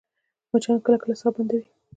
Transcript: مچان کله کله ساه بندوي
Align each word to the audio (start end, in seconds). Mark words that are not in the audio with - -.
مچان 0.51 0.77
کله 0.85 0.97
کله 1.03 1.15
ساه 1.21 1.31
بندوي 1.35 1.63